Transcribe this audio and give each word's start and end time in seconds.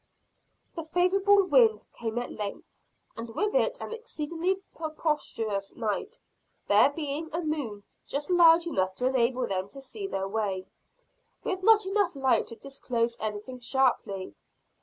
The 0.73 0.83
favorable 0.83 1.43
wind 1.43 1.85
came 1.93 2.17
at 2.17 2.31
length, 2.31 2.79
and 3.15 3.29
with 3.35 3.53
it 3.53 3.77
an 3.79 3.93
exceedingly 3.93 4.55
propitious 4.73 5.75
night; 5.75 6.17
there 6.67 6.89
being 6.89 7.29
a 7.31 7.41
moon 7.41 7.83
just 8.07 8.31
large 8.31 8.65
enough 8.65 8.95
to 8.95 9.05
enable 9.05 9.45
them 9.45 9.69
to 9.69 9.79
see 9.79 10.07
their 10.07 10.27
way, 10.27 10.65
with 11.43 11.61
not 11.61 11.85
enough 11.85 12.15
light 12.15 12.47
to 12.47 12.55
disclose 12.55 13.15
anything 13.19 13.59
sharply. 13.59 14.33